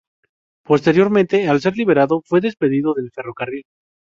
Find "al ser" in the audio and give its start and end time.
1.47-1.77